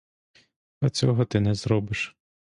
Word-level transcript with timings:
Та 0.79 0.89
цього 0.89 1.25
ти 1.25 1.39
не 1.39 1.53
зробиш. 1.55 2.15